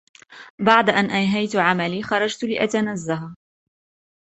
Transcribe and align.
بعد 0.59 0.89
أن 0.89 1.05
أنهيت 1.09 1.55
عملي، 1.55 2.03
خرجت 2.03 2.43
لأتنزه. 2.43 3.33